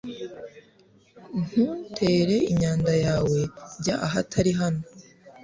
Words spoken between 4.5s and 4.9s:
hano.